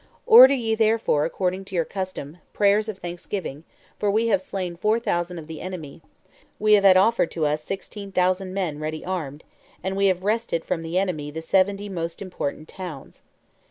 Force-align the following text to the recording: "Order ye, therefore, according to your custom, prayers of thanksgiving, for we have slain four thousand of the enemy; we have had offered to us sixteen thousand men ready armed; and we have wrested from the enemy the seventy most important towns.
"Order 0.25 0.55
ye, 0.55 0.73
therefore, 0.73 1.25
according 1.25 1.63
to 1.65 1.75
your 1.75 1.85
custom, 1.85 2.37
prayers 2.53 2.89
of 2.89 2.97
thanksgiving, 2.97 3.65
for 3.99 4.09
we 4.09 4.29
have 4.29 4.41
slain 4.41 4.75
four 4.75 4.99
thousand 4.99 5.37
of 5.37 5.45
the 5.45 5.61
enemy; 5.61 6.01
we 6.57 6.73
have 6.73 6.83
had 6.83 6.97
offered 6.97 7.29
to 7.29 7.45
us 7.45 7.63
sixteen 7.63 8.11
thousand 8.11 8.51
men 8.51 8.79
ready 8.79 9.05
armed; 9.05 9.43
and 9.83 9.95
we 9.95 10.07
have 10.07 10.23
wrested 10.23 10.65
from 10.65 10.81
the 10.81 10.97
enemy 10.97 11.29
the 11.29 11.39
seventy 11.43 11.87
most 11.87 12.19
important 12.19 12.67
towns. 12.67 13.21